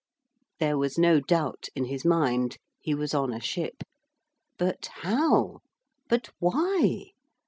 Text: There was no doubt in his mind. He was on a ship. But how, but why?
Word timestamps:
There 0.59 0.79
was 0.79 0.97
no 0.97 1.19
doubt 1.19 1.67
in 1.75 1.85
his 1.85 2.03
mind. 2.03 2.57
He 2.79 2.95
was 2.95 3.13
on 3.13 3.31
a 3.31 3.39
ship. 3.39 3.83
But 4.57 4.87
how, 5.03 5.59
but 6.09 6.29
why? 6.39 7.11